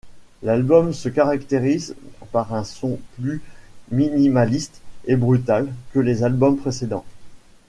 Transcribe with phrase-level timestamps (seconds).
[0.41, 1.95] L'album se caractérise
[2.31, 3.39] par un son plus
[3.91, 7.05] minimaliste et brutal que les albums précédents.